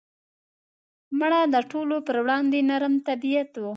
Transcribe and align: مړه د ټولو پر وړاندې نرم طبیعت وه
مړه 1.19 1.41
د 1.53 1.55
ټولو 1.71 1.95
پر 2.07 2.15
وړاندې 2.23 2.57
نرم 2.69 2.93
طبیعت 3.07 3.51
وه 3.61 3.69